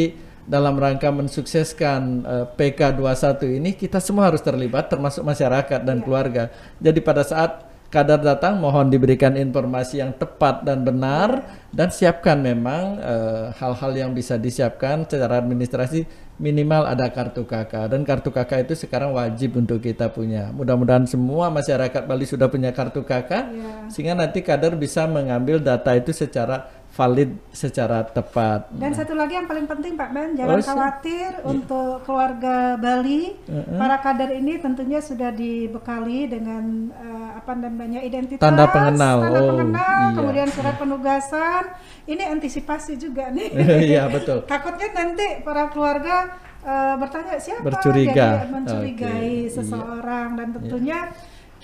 dalam 0.48 0.80
rangka 0.80 1.12
mensukseskan 1.12 2.24
eh, 2.24 2.46
PK21 2.56 3.60
ini 3.60 3.76
kita 3.76 4.00
semua 4.00 4.32
harus 4.32 4.40
terlibat 4.40 4.88
termasuk 4.88 5.22
masyarakat 5.22 5.84
dan 5.84 6.00
keluarga. 6.00 6.48
Jadi 6.80 7.04
pada 7.04 7.22
saat 7.28 7.68
kadar 7.88 8.20
datang 8.20 8.60
mohon 8.60 8.92
diberikan 8.92 9.36
informasi 9.40 10.04
yang 10.04 10.12
tepat 10.12 10.64
dan 10.68 10.84
benar 10.84 11.48
dan 11.72 11.88
siapkan 11.92 12.40
memang 12.40 13.00
eh, 13.00 13.46
hal-hal 13.60 13.92
yang 13.96 14.12
bisa 14.16 14.36
disiapkan 14.36 15.08
secara 15.08 15.40
administrasi 15.40 16.04
minimal 16.38 16.86
ada 16.86 17.10
kartu 17.10 17.48
KK 17.50 17.90
dan 17.90 18.06
kartu 18.06 18.30
KK 18.30 18.70
itu 18.70 18.74
sekarang 18.78 19.16
wajib 19.16 19.58
untuk 19.58 19.82
kita 19.82 20.12
punya. 20.14 20.54
Mudah-mudahan 20.54 21.10
semua 21.10 21.50
masyarakat 21.50 22.06
Bali 22.06 22.30
sudah 22.30 22.46
punya 22.48 22.70
kartu 22.72 23.02
KK 23.02 23.32
Iya. 23.32 23.90
sehingga 23.90 24.14
nanti 24.14 24.46
kader 24.46 24.78
bisa 24.78 25.10
mengambil 25.10 25.58
data 25.58 25.98
itu 25.98 26.14
secara 26.14 26.70
valid 26.98 27.30
secara 27.54 28.02
tepat. 28.04 28.74
Dan 28.74 28.90
satu 28.92 29.14
lagi 29.14 29.38
yang 29.38 29.46
paling 29.46 29.64
penting 29.64 29.94
Pak 29.94 30.10
Men, 30.10 30.34
jangan 30.34 30.50
Oh, 30.52 30.66
khawatir 30.66 31.30
untuk 31.46 32.02
keluarga 32.02 32.74
Bali. 32.76 33.38
Para 33.72 33.98
kader 33.98 34.34
ini 34.34 34.58
tentunya 34.58 34.98
sudah 35.00 35.30
dibekali 35.30 36.26
dengan 36.26 36.64
eh, 36.90 37.30
apa 37.38 37.54
namanya 37.54 38.02
identitas, 38.02 38.42
Tanda 38.42 38.66
pengenal. 38.66 39.22
tanda 39.22 39.38
Oh, 39.38 39.48
pengenal, 39.52 40.02
iya. 40.02 40.16
kemudian 40.18 40.50
surat 40.50 40.76
penugasan. 40.76 41.64
Ini 42.04 42.24
antisipasi 42.28 42.98
juga 42.98 43.30
nih. 43.30 43.50
Iya 43.88 44.10
betul. 44.10 44.42
Takutnya 44.44 44.90
nanti 44.92 45.46
para 45.46 45.70
keluarga 45.70 46.34
eh, 46.60 46.96
bertanya 46.98 47.38
siapa 47.38 47.62
Bercuriga. 47.64 48.42
jadi 48.42 48.50
mencurigai 48.50 49.06
Oke, 49.38 49.46
iya. 49.46 49.54
seseorang 49.54 50.28
dan 50.34 50.48
tentunya 50.52 51.00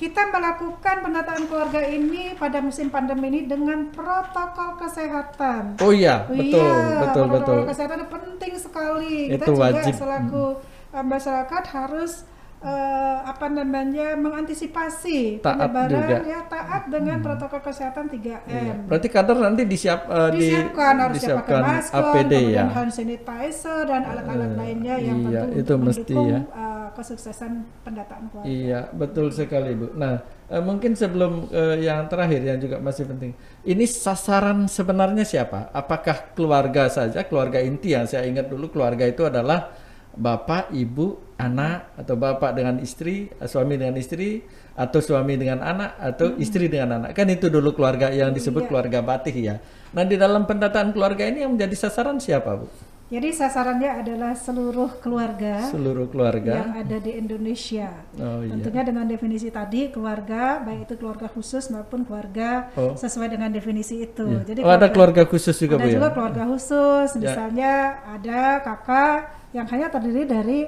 kita 0.03 0.35
melakukan 0.35 0.99
pendataan 0.99 1.47
keluarga 1.47 1.79
ini 1.87 2.35
pada 2.35 2.59
musim 2.59 2.91
pandemi 2.91 3.31
ini 3.31 3.41
dengan 3.47 3.87
protokol 3.87 4.75
kesehatan. 4.75 5.79
Oh 5.79 5.95
iya, 5.95 6.27
Oh 6.27 6.35
betul, 6.35 6.59
iya, 6.59 6.99
betul, 7.07 7.23
betul. 7.31 7.55
protokol 7.55 7.67
kesehatan 7.71 7.97
itu 8.03 8.09
penting 8.11 8.53
sekali. 8.59 9.17
Itu 9.31 9.35
Kita 9.39 9.45
juga 9.47 9.63
wajib. 9.63 9.93
selaku 9.95 10.45
uh, 10.91 11.05
masyarakat 11.07 11.63
harus 11.71 12.11
uh, 12.63 13.17
apa 13.27 13.45
namanya 13.51 14.15
mengantisipasi 14.15 15.43
Taat 15.43 15.69
penyebaran 15.69 15.91
juga. 15.91 16.17
Hmm. 16.19 16.31
ya 16.31 16.39
taat 16.47 16.83
dengan 16.87 17.17
protokol 17.19 17.61
kesehatan 17.61 18.05
3M. 18.07 18.47
Iya. 18.47 18.73
Berarti 18.87 19.07
kader 19.11 19.37
nanti 19.37 19.61
disiap 19.67 19.99
di- 20.33 20.49
Disiapkan 20.49 20.95
harus 20.97 21.19
siap 21.19 21.37
pakai 21.43 21.53
disiapkan 21.53 21.61
masker, 21.63 22.03
APD 22.03 22.33
ya. 22.55 22.63
hand 22.71 22.91
sanitizer 22.93 23.79
dan 23.85 24.01
alat-alat 24.07 24.51
lainnya 24.55 24.95
yang 24.97 25.17
iya, 25.27 25.41
tentu 25.45 25.59
itu 25.59 25.73
mesti 25.75 26.15
ya. 26.15 26.39
uh, 26.51 26.87
kesuksesan 26.93 27.51
pendataan 27.83 28.23
keluarga. 28.29 28.47
Iya, 28.47 28.79
betul 28.93 29.33
sekali 29.33 29.73
Bu. 29.73 29.91
Nah, 29.97 30.21
eh, 30.47 30.61
mungkin 30.61 30.93
sebelum 30.93 31.49
eh, 31.49 31.81
yang 31.83 32.05
terakhir 32.05 32.41
yang 32.45 32.59
juga 32.61 32.77
masih 32.77 33.09
penting, 33.09 33.33
ini 33.65 33.85
sasaran 33.89 34.69
sebenarnya 34.69 35.25
siapa? 35.25 35.73
Apakah 35.73 36.33
keluarga 36.37 36.87
saja, 36.87 37.25
keluarga 37.25 37.59
inti 37.59 37.97
yang 37.97 38.05
saya 38.05 38.29
ingat 38.29 38.45
dulu 38.47 38.69
keluarga 38.69 39.09
itu 39.09 39.25
adalah 39.25 39.73
bapak, 40.13 40.69
ibu, 40.71 41.17
anak, 41.35 41.97
atau 41.97 42.15
bapak 42.15 42.53
dengan 42.53 42.77
istri, 42.79 43.27
suami 43.43 43.75
dengan 43.75 43.97
istri, 43.97 44.45
atau 44.73 44.99
suami 44.99 45.35
dengan 45.35 45.59
anak, 45.59 45.97
atau 45.99 46.37
istri 46.37 46.69
dengan 46.69 47.01
anak. 47.01 47.13
Kan 47.13 47.29
itu 47.29 47.49
dulu 47.49 47.73
keluarga 47.73 48.09
yang 48.09 48.31
disebut 48.31 48.65
Iya. 48.65 48.69
keluarga 48.69 48.99
batih 49.01 49.35
ya. 49.35 49.55
Nah, 49.91 50.03
di 50.03 50.15
dalam 50.15 50.45
pendataan 50.45 50.89
keluarga 50.91 51.25
ini 51.25 51.41
yang 51.41 51.53
menjadi 51.53 51.75
sasaran 51.77 52.17
siapa 52.17 52.57
Bu? 52.57 52.67
Jadi 53.13 53.29
sasarannya 53.29 54.01
adalah 54.01 54.33
seluruh 54.33 54.97
keluarga 54.97 55.69
Seluruh 55.69 56.09
yang 56.09 56.13
keluarga. 56.17 56.53
ada 56.73 56.97
di 56.97 57.13
Indonesia. 57.13 57.93
Oh 58.17 58.41
iya. 58.41 58.57
Tentunya 58.57 58.81
dengan 58.81 59.05
definisi 59.05 59.53
tadi 59.53 59.93
keluarga 59.93 60.57
baik 60.57 60.89
itu 60.89 60.93
keluarga 60.97 61.29
khusus 61.29 61.69
maupun 61.69 62.09
keluarga 62.09 62.73
Oh. 62.73 62.97
sesuai 62.97 63.29
dengan 63.29 63.53
definisi 63.53 64.01
itu. 64.01 64.25
Iya. 64.25 64.41
Jadi 64.49 64.59
oh, 64.65 64.71
ada 64.73 64.89
keluarga 64.89 65.29
khusus 65.29 65.53
juga 65.61 65.77
ada 65.77 65.85
Bu 65.85 65.87
ya? 65.93 65.95
juga 66.01 66.09
keluarga 66.09 66.43
khusus, 66.49 67.09
Ya. 67.13 67.19
misalnya 67.21 67.71
ada 68.17 68.41
kakak 68.65 69.17
yang 69.53 69.65
hanya 69.69 69.87
terdiri 69.87 70.25
dari 70.25 70.59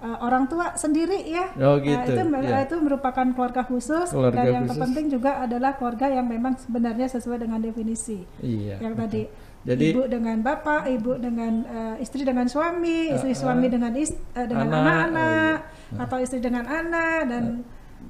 uh, 0.00 0.18
orang 0.20 0.44
tua 0.46 0.76
sendiri 0.76 1.24
ya. 1.24 1.48
Oh, 1.56 1.76
Nah, 1.76 1.82
gitu, 1.82 2.12
itu, 2.12 2.44
ya. 2.44 2.58
itu 2.62 2.76
merupakan 2.78 3.26
keluarga 3.32 3.62
khusus 3.64 4.12
Keluarga 4.12 4.40
dan 4.40 4.52
yang 4.52 4.64
khusus. 4.64 4.76
terpenting 4.76 5.06
juga 5.08 5.30
adalah 5.40 5.72
keluarga 5.74 6.06
yang 6.08 6.26
memang 6.28 6.54
sebenarnya 6.54 7.08
sesuai 7.08 7.40
dengan 7.40 7.58
definisi 7.58 8.20
Iya. 8.38 8.78
yang 8.80 8.94
tadi. 8.94 9.24
Jadi- 9.64 9.96
ibu 9.96 10.04
dengan 10.04 10.44
bapak, 10.44 10.92
ibu 10.92 11.16
dengan 11.16 11.64
uh, 11.64 11.96
istri 11.96 12.20
dengan 12.20 12.44
suami, 12.44 13.08
istri 13.10 13.32
Uh, 13.32 13.36
uh. 13.36 13.42
suami 13.48 13.66
dengan 13.72 13.96
is, 13.96 14.12
uh, 14.36 14.44
dengan 14.44 14.68
Anak, 14.68 14.76
anak-anak, 14.76 15.56
oh 15.96 16.02
atau 16.04 16.16
istri 16.20 16.38
dengan 16.38 16.68
anak 16.68 17.18
dan 17.32 17.44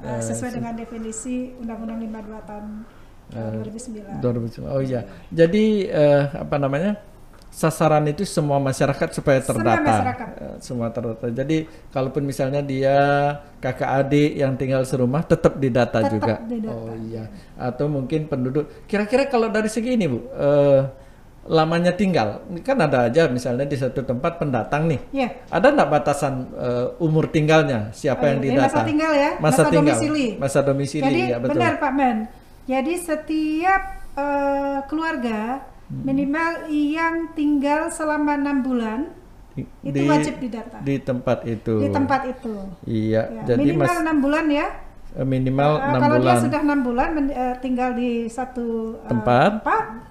uh, 0.03 0.19
sesuai 0.19 0.59
dengan 0.59 0.75
definisi 0.75 1.55
Undang-Undang 1.63 2.03
52 2.11 2.51
tahun 2.51 2.67
uh, 3.39 3.63
2009. 3.63 4.19
2009. 4.19 4.67
Oh 4.67 4.83
iya. 4.83 5.07
Jadi 5.31 5.87
eh, 5.87 6.23
apa 6.35 6.59
namanya? 6.59 6.99
Sasaran 7.55 8.03
itu 8.11 8.27
semua 8.27 8.59
masyarakat 8.59 9.15
supaya 9.15 9.39
Semua 9.39 9.79
terdata. 9.79 9.87
masyarakat. 9.87 10.29
Eh, 10.43 10.55
semua 10.59 10.89
terdata. 10.91 11.27
Jadi 11.31 11.57
kalaupun 11.89 12.27
misalnya 12.27 12.59
dia 12.59 12.99
kakak 13.63 13.91
adik 14.03 14.31
yang 14.35 14.59
tinggal 14.59 14.83
serumah 14.83 15.23
tetap 15.23 15.55
didata 15.57 16.03
Tetap 16.03 16.11
juga. 16.11 16.35
didata, 16.43 16.75
Oh 16.75 16.91
iya. 16.99 17.31
Atau 17.55 17.87
mungkin 17.87 18.27
penduduk. 18.27 18.67
Kira-kira 18.91 19.31
kalau 19.31 19.55
dari 19.55 19.71
segi 19.71 19.95
ini, 19.95 20.11
Bu, 20.11 20.19
eh, 20.35 20.83
lamanya 21.47 21.95
tinggal. 21.95 22.43
Kan 22.67 22.83
ada 22.83 23.07
aja 23.07 23.31
misalnya 23.31 23.63
di 23.63 23.79
satu 23.79 24.03
tempat 24.03 24.35
pendatang 24.35 24.91
nih. 24.91 25.01
Ya. 25.15 25.29
Ada 25.47 25.71
enggak 25.71 25.91
batasan 25.95 26.35
eh, 26.59 26.87
umur 26.99 27.31
tinggalnya? 27.31 27.95
Siapa 27.95 28.35
yang 28.35 28.43
Aduh, 28.43 28.51
ini 28.51 28.55
didata? 28.59 28.67
masa 28.67 28.81
tinggal 28.83 29.13
ya, 29.15 29.31
Masa, 29.39 29.39
masa 29.39 29.63
tinggal. 29.71 29.95
domisili. 29.95 30.27
Masa 30.43 30.59
domisili 30.59 31.05
Jadi 31.07 31.21
ya 31.31 31.39
betul. 31.39 31.55
benar 31.55 31.79
Pak 31.79 31.93
Men. 31.95 32.17
Jadi 32.67 32.95
setiap 32.99 33.83
eh, 34.19 34.79
keluarga. 34.91 35.71
Minimal 35.87 36.51
yang 36.69 37.33
tinggal 37.33 37.89
selama 37.89 38.35
enam 38.35 38.61
bulan 38.61 39.01
Di- 39.53 39.69
itu 39.85 39.95
di- 39.95 40.09
wajib 40.09 40.35
didata 40.39 40.77
di 40.81 40.97
tempat 40.99 41.39
itu. 41.45 41.75
di 41.79 41.89
tempat 41.89 42.21
itu. 42.27 42.55
Iya, 42.85 43.23
Ya, 43.31 43.43
jadi 43.47 43.63
minimal 43.71 43.97
enam 44.03 44.19
bulan 44.19 44.47
ya. 44.49 44.67
eh, 45.15 45.23
minimal 45.23 45.73
Eh, 45.73 45.87
enam 45.87 46.01
kalau 46.01 46.19
bulan 46.19 46.27
dia 46.27 46.43
sudah 46.43 46.61
enam 46.61 46.81
bulan 46.83 47.09
men- 47.15 47.31
eh, 47.31 47.55
tinggal 47.61 47.95
di 47.95 48.11
satu 48.27 48.99
eh, 48.99 49.07
Tempat. 49.07 49.51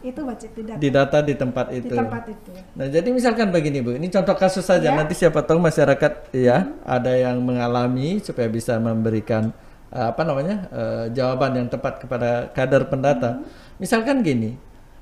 itu 0.01 0.21
wajib 0.21 0.49
didata 0.53 0.79
didata 0.79 1.17
di 1.19 1.33
tempat 1.33 1.65
di 1.67 1.75
itu. 1.79 1.91
tempat 1.91 2.23
itu. 2.25 2.51
Nah, 2.73 2.87
jadi 2.87 3.09
misalkan 3.09 3.47
begini 3.49 3.79
Bu, 3.79 3.91
ini 3.93 4.07
contoh 4.07 4.31
kasus 4.33 4.63
saja. 4.63 4.91
Ya. 4.91 4.95
Nanti 4.95 5.11
siapa 5.13 5.41
tahu 5.41 5.59
masyarakat 5.59 6.31
ya 6.31 6.71
ada 6.81 7.11
yang 7.11 7.39
mengalami 7.39 8.19
supaya 8.19 8.47
bisa 8.47 8.77
memberikan 8.77 9.51
eh, 9.89 10.05
apa 10.05 10.23
namanya 10.23 10.71
eh, 10.71 11.05
jawaban 11.11 11.51
yang 11.53 11.67
tepat 11.67 11.99
kepada 11.99 12.47
kader 12.49 12.87
pendata. 12.87 13.43
Misalkan 13.75 14.23
gini, 14.23 14.55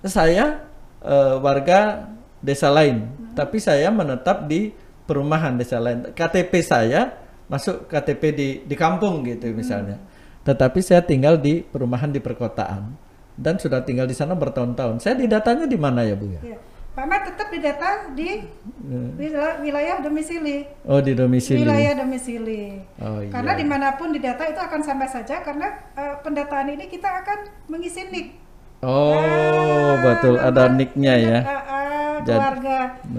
saya 0.06 0.66
eh, 1.04 1.36
warga 1.38 2.10
desa 2.42 2.74
lain, 2.74 3.06
tapi 3.38 3.62
saya 3.62 3.90
menetap 3.94 4.50
di 4.50 4.74
perumahan 5.06 5.58
desa 5.58 5.78
lain. 5.78 6.10
KTP 6.16 6.54
saya 6.66 7.14
masuk 7.52 7.86
KTP 7.92 8.24
di 8.32 8.48
di 8.64 8.76
kampung 8.80 9.22
gitu 9.28 9.52
misalnya. 9.52 10.00
Tetapi 10.42 10.80
saya 10.82 11.06
tinggal 11.06 11.38
di 11.38 11.62
perumahan 11.62 12.10
di 12.10 12.18
perkotaan 12.18 12.98
dan 13.38 13.62
sudah 13.62 13.86
tinggal 13.86 14.10
di 14.10 14.18
sana 14.18 14.34
bertahun-tahun. 14.34 15.04
Saya 15.04 15.20
di 15.20 15.30
datanya 15.30 15.70
di 15.70 15.78
mana 15.78 16.02
ya 16.02 16.18
Bu 16.18 16.32
ya? 16.34 16.42
Ya. 16.42 16.60
Pak 16.92 17.08
Ahmad 17.08 17.24
tetap 17.24 17.48
didata 17.48 18.12
di 18.12 18.44
wilayah, 19.64 20.04
domisili. 20.04 20.68
Oh 20.84 21.00
di 21.00 21.16
domisili. 21.16 21.64
Wilayah 21.64 22.04
domisili. 22.04 22.84
Oh 23.00 23.24
iya. 23.24 23.32
Karena 23.32 23.56
di 23.56 23.64
mana 23.64 23.96
pun 23.96 24.12
didata 24.12 24.44
itu 24.44 24.60
akan 24.60 24.84
sama 24.84 25.08
saja 25.08 25.40
karena 25.40 25.72
eh, 25.96 26.20
pendataan 26.20 26.68
ini 26.76 26.92
kita 26.92 27.08
akan 27.24 27.72
mengisi 27.72 28.12
nik. 28.12 28.41
Oh 28.82 29.14
Ah, 29.14 29.94
betul 30.00 30.36
ada 30.36 30.66
nicknya 30.68 31.14
ya. 31.16 31.40
Jadi- 32.20 32.26
keluarga. 32.32 32.78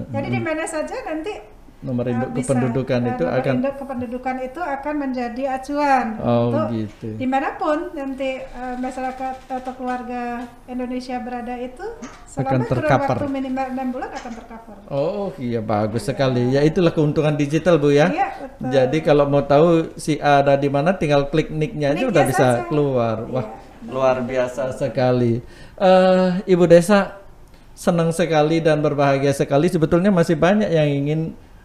Jadi 0.09 0.28
di 0.28 0.40
mana 0.40 0.62
saja 0.64 0.97
nanti 1.04 1.33
Nomor 1.81 2.07
induk 2.07 2.31
bisa. 2.33 2.47
kependudukan 2.47 3.00
itu 3.04 3.25
nomor 3.25 3.38
akan. 3.40 3.54
induk 3.57 3.75
kependudukan 3.76 4.37
itu 4.40 4.61
akan 4.61 4.95
menjadi 4.97 5.42
acuan 5.52 6.07
Oh 6.16 6.42
untuk 6.47 6.66
gitu. 6.73 7.09
di 7.12 7.26
mana 7.26 7.59
pun 7.59 7.90
nanti 7.92 8.38
eh, 8.38 8.76
masyarakat 8.76 9.35
atau 9.49 9.73
keluarga 9.75 10.23
Indonesia 10.64 11.19
berada 11.19 11.54
itu 11.57 11.83
Akan 12.33 12.62
selama 12.62 12.71
tercover. 12.71 13.16
waktu 13.16 13.26
minimal 13.28 13.66
enam 13.69 13.87
bulan 13.90 14.11
akan 14.12 14.33
tercover. 14.33 14.76
Oh 14.88 15.35
iya 15.37 15.59
bagus 15.61 16.02
sekali. 16.04 16.50
Ya 16.50 16.62
itulah 16.62 16.90
keuntungan 16.90 17.35
digital 17.35 17.76
Bu 17.76 17.90
ya. 17.90 18.07
Iya, 18.09 18.28
betul. 18.40 18.66
Jadi 18.69 18.99
kalau 19.00 19.26
mau 19.26 19.42
tahu 19.42 19.66
si 19.97 20.19
A 20.19 20.38
ada 20.38 20.54
di 20.54 20.66
mana 20.69 20.95
tinggal 20.95 21.26
klik 21.28 21.50
nicknya 21.50 21.90
aja 21.92 22.07
udah 22.09 22.23
bisa 22.25 22.47
saja. 22.57 22.62
keluar. 22.64 23.26
Wah, 23.26 23.42
Iya. 23.42 23.62
Luar 23.89 24.23
biasa 24.23 24.75
sekali. 24.77 25.43
Eh 25.79 26.29
Ibu 26.47 26.65
Desa 26.69 27.23
senang 27.73 28.12
sekali 28.15 28.61
dan 28.62 28.85
berbahagia 28.85 29.33
sekali. 29.35 29.67
Sebetulnya 29.67 30.12
masih 30.12 30.37
banyak 30.39 30.71
yang 30.71 30.89
ingin 30.89 31.21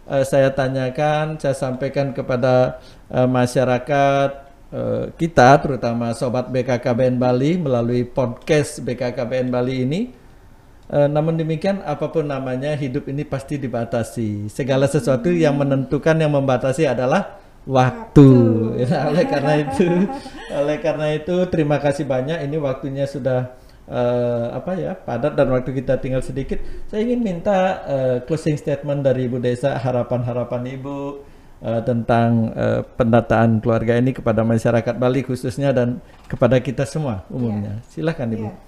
eh, 0.09 0.23
saya 0.25 0.49
tanyakan, 0.53 1.37
saya 1.37 1.53
sampaikan 1.53 2.15
kepada 2.15 2.79
eh, 3.11 3.27
masyarakat 3.27 4.29
eh, 4.71 5.03
kita 5.19 5.49
terutama 5.61 6.15
sobat 6.15 6.49
BKKBN 6.49 7.19
Bali 7.19 7.59
melalui 7.59 8.07
podcast 8.07 8.81
BKKBN 8.81 9.47
Bali 9.51 9.75
ini. 9.83 10.01
Eh, 10.87 11.07
namun 11.11 11.35
demikian 11.35 11.83
apa 11.83 12.07
pun 12.07 12.23
namanya 12.23 12.71
hidup 12.79 13.11
ini 13.11 13.27
pasti 13.27 13.59
dibatasi. 13.59 14.47
Segala 14.47 14.87
sesuatu 14.87 15.27
yang 15.27 15.59
menentukan 15.59 16.15
yang 16.15 16.31
membatasi 16.31 16.87
adalah 16.87 17.43
waktu. 17.67 18.29
Ya, 18.81 19.03
oleh 19.11 19.25
karena 19.27 19.53
itu, 19.61 19.87
oleh 20.49 20.77
karena 20.79 21.07
itu 21.13 21.35
terima 21.51 21.77
kasih 21.77 22.07
banyak. 22.07 22.39
Ini 22.47 22.57
waktunya 22.57 23.05
sudah 23.05 23.53
eh, 23.85 24.45
apa 24.55 24.71
ya 24.79 24.95
padat 24.95 25.35
dan 25.35 25.51
waktu 25.51 25.75
kita 25.75 25.99
tinggal 25.99 26.23
sedikit. 26.23 26.57
Saya 26.87 27.03
ingin 27.03 27.21
minta 27.21 27.83
eh, 27.85 28.17
closing 28.23 28.55
statement 28.55 29.03
dari 29.03 29.27
Ibu 29.27 29.43
Desa 29.43 29.75
harapan-harapan 29.75 30.63
Ibu 30.79 30.97
eh, 31.61 31.81
tentang 31.83 32.55
eh, 32.55 32.81
pendataan 32.95 33.59
keluarga 33.59 33.99
ini 33.99 34.15
kepada 34.15 34.41
masyarakat 34.47 34.95
Bali 34.95 35.21
khususnya 35.27 35.75
dan 35.75 35.99
kepada 36.31 36.57
kita 36.63 36.87
semua 36.87 37.27
umumnya. 37.27 37.83
Silakan 37.91 38.31
Ibu. 38.31 38.47
Iya. 38.47 38.66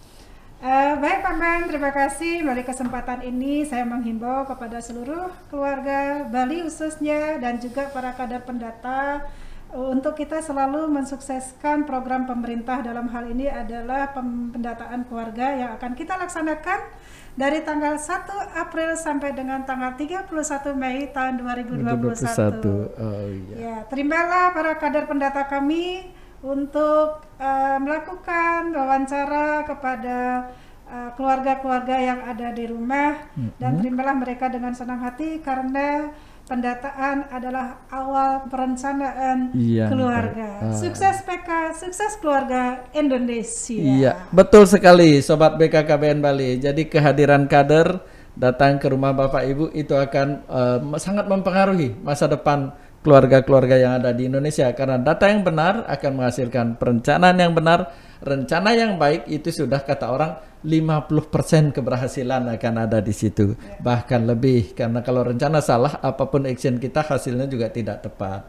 Eh, 0.59 0.93
baik 0.99 1.23
Pak 1.23 1.35
Man, 1.39 1.71
terima 1.71 1.87
kasih. 1.95 2.43
Melalui 2.43 2.67
kesempatan 2.67 3.23
ini 3.23 3.63
saya 3.63 3.87
menghimbau 3.87 4.43
kepada 4.43 4.83
seluruh 4.83 5.31
keluarga 5.47 6.27
Bali 6.27 6.67
khususnya 6.67 7.39
dan 7.39 7.63
juga 7.63 7.87
para 7.95 8.11
kader 8.11 8.43
pendata 8.43 9.23
eh, 9.71 9.87
untuk 9.87 10.19
kita 10.19 10.43
selalu 10.43 10.91
mensukseskan 10.91 11.87
program 11.87 12.27
pemerintah 12.27 12.83
dalam 12.83 13.07
hal 13.07 13.31
ini 13.31 13.47
adalah 13.47 14.11
pendataan 14.11 15.07
keluarga 15.07 15.47
yang 15.55 15.71
akan 15.79 15.95
kita 15.95 16.19
laksanakan 16.19 16.91
dari 17.39 17.63
tanggal 17.63 17.95
1 17.95 18.59
April 18.59 18.99
sampai 18.99 19.31
dengan 19.31 19.63
tanggal 19.63 19.95
31 19.95 20.27
Mei 20.75 21.07
tahun 21.15 21.39
2021. 21.39 22.99
2021. 22.99 22.99
Oh 22.99 23.27
iya. 23.31 23.55
Ya, 23.55 23.75
terimalah 23.87 24.51
para 24.51 24.75
kader 24.75 25.07
pendata 25.07 25.47
kami 25.47 26.18
untuk 26.39 27.23
eh, 27.39 27.77
melakukan 27.79 28.71
wawancara 28.71 29.67
kepada 29.67 30.49
eh, 30.87 31.09
keluarga-keluarga 31.19 31.95
yang 31.99 32.19
ada 32.23 32.55
di 32.55 32.65
rumah 32.67 33.27
dan 33.59 33.79
terimalah 33.79 34.15
mereka 34.15 34.47
dengan 34.47 34.71
senang 34.71 35.03
hati 35.03 35.43
karena 35.43 36.11
pendataan 36.49 37.29
adalah 37.29 37.85
awal 37.93 38.49
perencanaan 38.49 39.53
Iya, 39.53 39.85
keluarga. 39.85 40.49
Ah. 40.65 40.73
Sukses 40.73 41.21
PK, 41.21 41.77
sukses 41.77 42.17
keluarga 42.17 42.89
Indonesia. 42.97 43.77
Iya, 43.77 44.11
betul 44.33 44.65
sekali 44.65 45.21
Sobat 45.21 45.61
BKKBN 45.61 46.19
Bali. 46.19 46.57
Jadi 46.57 46.89
kehadiran 46.89 47.45
kader 47.45 48.01
datang 48.33 48.81
ke 48.81 48.89
rumah 48.89 49.13
Bapak 49.13 49.45
Ibu 49.45 49.65
itu 49.77 49.93
akan 49.93 50.27
eh, 50.49 50.79
sangat 50.97 51.29
mempengaruhi 51.29 52.01
masa 52.01 52.25
depan 52.25 52.73
keluarga-keluarga 52.99 53.75
yang 53.79 53.93
ada 54.03 54.11
di 54.11 54.27
Indonesia 54.27 54.67
karena 54.75 54.99
data 54.99 55.31
yang 55.31 55.41
benar 55.43 55.87
akan 55.87 56.11
menghasilkan 56.19 56.75
perencanaan 56.75 57.37
yang 57.39 57.55
benar, 57.55 57.95
rencana 58.19 58.75
yang 58.75 58.99
baik 58.99 59.27
itu 59.31 59.49
sudah 59.51 59.79
kata 59.83 60.05
orang 60.11 60.31
50% 60.59 61.71
keberhasilan 61.71 62.51
akan 62.51 62.73
ada 62.83 62.99
di 62.99 63.15
situ. 63.15 63.55
Bahkan 63.79 64.27
lebih 64.27 64.75
karena 64.75 64.99
kalau 64.99 65.23
rencana 65.23 65.63
salah 65.63 66.03
apa 66.03 66.27
pun 66.27 66.43
action 66.43 66.75
kita 66.75 66.99
hasilnya 66.99 67.47
juga 67.47 67.71
tidak 67.71 68.03
tepat. 68.03 68.43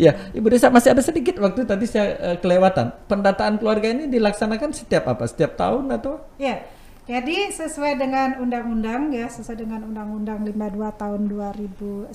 Ya, 0.00 0.16
Ibu 0.32 0.48
Desa 0.48 0.72
masih 0.72 0.96
ada 0.96 1.04
sedikit 1.04 1.36
waktu 1.36 1.68
tadi 1.68 1.84
saya 1.84 2.16
eh, 2.16 2.36
kelewatan. 2.40 3.04
Pendataan 3.04 3.60
keluarga 3.60 3.92
ini 3.92 4.08
dilaksanakan 4.08 4.72
setiap 4.72 5.12
apa? 5.12 5.28
Setiap 5.28 5.60
tahun 5.60 5.92
atau? 5.92 6.24
Ya, 6.40 6.64
jadi 7.10 7.50
sesuai 7.50 7.98
dengan 7.98 8.38
undang-undang 8.38 9.10
ya, 9.10 9.26
sesuai 9.26 9.58
dengan 9.58 9.82
undang-undang 9.82 10.46
52 10.46 10.54
tahun 10.94 11.20
2009 11.26 12.14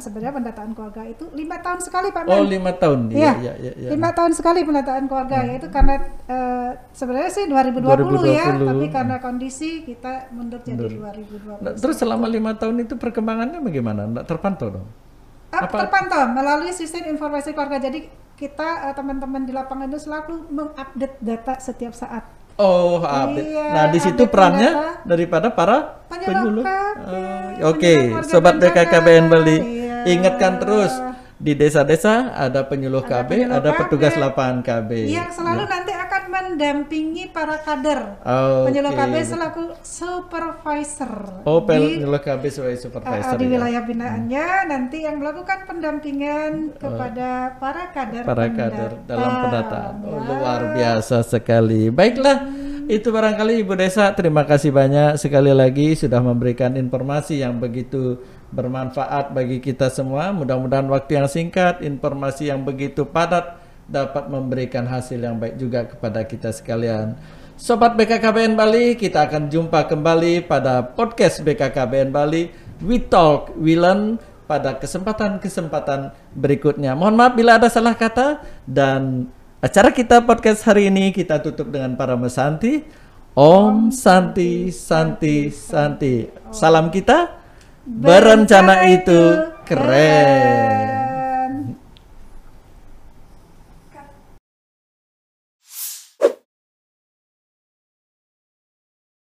sebenarnya 0.00 0.32
pendataan 0.34 0.70
keluarga 0.72 1.02
itu 1.04 1.30
lima 1.30 1.56
tahun 1.56 1.78
sekali 1.78 2.10
Pak 2.10 2.26
Oh, 2.26 2.42
Men. 2.42 2.50
lima 2.50 2.72
tahun. 2.74 2.98
Iya, 3.08 3.32
Iya, 3.38 3.52
iya, 3.56 3.72
iya. 3.78 3.88
lima 3.94 4.10
tahun 4.10 4.34
sekali 4.34 4.66
pendataan 4.66 5.06
keluarga 5.06 5.38
yaitu 5.44 5.70
karena 5.70 5.94
eh, 6.26 6.70
sebenarnya 6.90 7.30
sih 7.30 7.44
2020, 7.46 8.26
ya, 8.26 8.50
2020. 8.50 8.66
tapi 8.66 8.86
karena 8.90 9.16
kondisi 9.18 9.70
kita 9.82 10.12
mundur 10.30 10.58
jadi 10.60 10.82
2020. 10.82 11.62
Nah, 11.62 11.72
terus 11.72 11.96
selama 11.96 12.26
lima 12.26 12.52
tahun 12.52 12.82
itu 12.82 12.98
perkembangannya 12.98 13.62
bagaimana? 13.62 14.10
Nggak 14.10 14.26
terpantau 14.26 14.68
dong? 14.72 14.86
Ah, 15.48 15.62
apa- 15.62 15.78
terpantau 15.80 16.26
melalui 16.28 16.74
sistem 16.74 17.06
informasi 17.06 17.54
keluarga. 17.54 17.78
Jadi 17.78 18.10
kita 18.34 18.90
eh, 18.90 18.94
teman-teman 18.94 19.46
di 19.46 19.54
lapangan 19.54 19.86
itu 19.86 20.02
selalu 20.02 20.50
mengupdate 20.50 21.22
data 21.22 21.54
setiap 21.56 21.94
saat. 21.94 22.26
Oh, 22.54 23.02
update. 23.02 23.50
Iya, 23.50 23.64
nah, 23.68 23.84
di 23.90 23.98
situ 23.98 24.22
perannya 24.24 24.70
daripada 25.02 25.50
para 25.50 26.06
Penyuluh. 26.06 26.62
KB, 26.62 26.70
Oh, 27.04 27.70
Oke, 27.70 27.92
keluarga 28.08 28.24
sobat. 28.24 28.54
BKKBN 28.56 29.26
Bali, 29.26 29.58
Iya. 29.58 29.96
ingatkan 30.08 30.56
terus 30.56 30.92
di 31.34 31.52
desa-desa 31.52 32.32
ada 32.32 32.62
penyuluh 32.62 33.02
Ada 33.02 33.20
KB, 33.20 33.28
penyuluh 33.28 33.54
ada 33.54 33.70
KB. 33.70 33.78
petugas 33.82 34.14
lapangan 34.14 34.58
KB. 34.62 34.90
Yang 35.04 35.30
selalu 35.34 35.62
nanti 35.66 35.92
akan 35.92 36.03
mendampingi 36.34 37.30
para 37.30 37.62
kader. 37.62 38.18
Oke. 38.18 38.66
Penyuluh 38.66 38.92
KB 38.92 39.14
selaku 39.22 39.62
supervisor. 39.86 41.12
Oh, 41.46 41.62
penyuluh 41.62 42.18
KB 42.18 42.42
sebagai 42.50 42.78
uh, 42.78 42.82
supervisor 42.82 43.36
di 43.38 43.46
ya. 43.46 43.50
wilayah 43.54 43.82
binaannya 43.86 44.46
nanti 44.66 45.06
yang 45.06 45.22
melakukan 45.22 45.62
pendampingan 45.64 46.74
kepada 46.74 47.54
para 47.62 47.94
kader 47.94 48.22
Oh. 48.24 48.26
para 48.26 48.44
pendata. 48.50 48.58
kader 48.58 48.90
dalam 49.06 49.30
pendataan. 49.46 49.94
Oh, 50.02 50.10
Ya. 50.14 50.26
luar 50.26 50.60
biasa 50.74 51.16
sekali. 51.22 51.88
Baiklah, 51.88 52.38
itu 52.84 53.08
barangkali 53.08 53.62
Ibu 53.62 53.74
Desa 53.78 54.10
terima 54.12 54.42
kasih 54.42 54.68
banyak 54.68 55.16
sekali 55.16 55.54
lagi 55.54 55.94
sudah 55.94 56.18
memberikan 56.18 56.74
informasi 56.74 57.40
yang 57.40 57.56
begitu 57.56 58.18
bermanfaat 58.50 59.32
bagi 59.32 59.58
kita 59.58 59.88
semua. 59.88 60.30
Mudah-mudahan 60.30 60.86
waktu 60.86 61.18
yang 61.18 61.28
singkat, 61.28 61.80
informasi 61.80 62.50
yang 62.50 62.62
begitu 62.62 63.02
padat 63.04 63.56
dapat 63.88 64.28
memberikan 64.32 64.88
hasil 64.88 65.20
yang 65.20 65.36
baik 65.36 65.56
juga 65.60 65.84
kepada 65.88 66.24
kita 66.24 66.50
sekalian. 66.50 67.16
Sobat 67.54 67.94
BKKBN 67.94 68.58
Bali, 68.58 68.98
kita 68.98 69.30
akan 69.30 69.46
jumpa 69.46 69.86
kembali 69.86 70.42
pada 70.44 70.82
podcast 70.82 71.38
BKKBN 71.46 72.10
Bali. 72.10 72.50
We 72.82 72.98
Talk, 72.98 73.54
We 73.54 73.78
Learn 73.78 74.18
pada 74.44 74.76
kesempatan-kesempatan 74.76 76.12
berikutnya. 76.34 76.98
Mohon 76.98 77.14
maaf 77.14 77.32
bila 77.38 77.56
ada 77.56 77.70
salah 77.70 77.94
kata 77.94 78.42
dan 78.66 79.30
acara 79.62 79.94
kita 79.94 80.20
podcast 80.26 80.66
hari 80.66 80.90
ini 80.90 81.14
kita 81.14 81.40
tutup 81.40 81.70
dengan 81.70 81.94
para 81.94 82.18
mesanti. 82.18 82.84
Om 83.34 83.90
Santi 83.90 84.70
Santi 84.70 85.50
Santi. 85.50 86.30
Salam 86.54 86.86
kita 86.90 87.34
berencana 87.82 88.86
itu 88.86 89.50
keren. 89.66 90.93